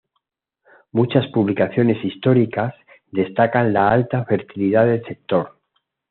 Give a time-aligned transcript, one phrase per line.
[0.91, 2.73] Muchas publicaciones históricas
[3.11, 5.59] destacan la alta fertilidad del sector.